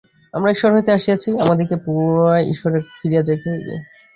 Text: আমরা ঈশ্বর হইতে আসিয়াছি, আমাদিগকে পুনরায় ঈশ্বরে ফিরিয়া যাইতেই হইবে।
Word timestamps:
আমরা 0.33 0.49
ঈশ্বর 0.51 0.69
হইতে 0.73 0.91
আসিয়াছি, 0.91 1.29
আমাদিগকে 1.39 1.77
পুনরায় 1.85 2.45
ঈশ্বরে 2.45 2.77
ফিরিয়া 2.97 3.21
যাইতেই 3.23 3.51
হইবে। 3.53 3.75